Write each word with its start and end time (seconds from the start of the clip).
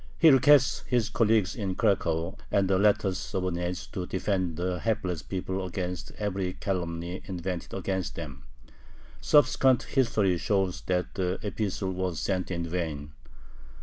He 0.17 0.31
requests 0.31 0.79
his 0.87 1.09
colleagues 1.11 1.55
in 1.55 1.75
Cracow 1.75 2.35
and 2.51 2.67
the 2.67 2.79
latter's 2.79 3.19
subordinates 3.19 3.85
"to 3.85 4.07
defend 4.07 4.57
the 4.57 4.79
hapless 4.79 5.21
people 5.21 5.63
against 5.63 6.11
every 6.17 6.53
calumny 6.53 7.21
invented 7.25 7.75
against 7.75 8.15
them." 8.15 8.41
Subsequent 9.21 9.83
history 9.83 10.39
shows 10.39 10.81
that 10.87 11.13
the 11.13 11.37
epistle 11.43 11.91
was 11.91 12.19
sent 12.19 12.49
in 12.49 12.65
vain. 12.67 13.11